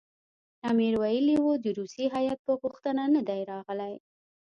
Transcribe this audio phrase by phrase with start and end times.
[0.69, 3.93] امیر ویلي وو د روسیې هیات په غوښتنه نه دی راغلی.